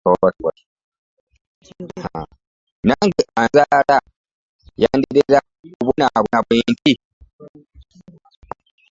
[2.87, 5.39] Mange anzaala ye yandetera
[5.79, 6.93] okubonabona bwenti.